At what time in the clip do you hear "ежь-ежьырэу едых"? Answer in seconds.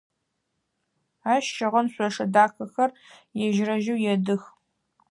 3.45-4.43